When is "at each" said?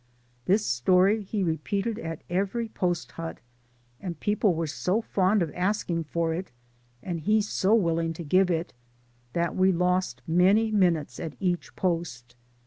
11.19-11.75